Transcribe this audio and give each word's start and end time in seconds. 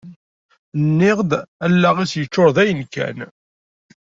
Nniɣ-d 0.85 1.31
allaɣ-is 1.65 2.13
yeččur 2.19 2.49
dayen-kan. 2.55 3.17